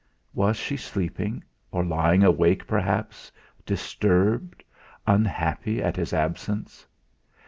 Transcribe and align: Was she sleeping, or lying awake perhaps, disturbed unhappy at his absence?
Was 0.33 0.57
she 0.57 0.77
sleeping, 0.77 1.43
or 1.69 1.85
lying 1.85 2.23
awake 2.23 2.65
perhaps, 2.65 3.31
disturbed 3.67 4.63
unhappy 5.05 5.79
at 5.79 5.95
his 5.95 6.11
absence? 6.11 6.87